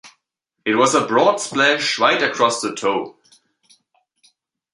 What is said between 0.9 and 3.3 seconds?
a broad splash right across the toe.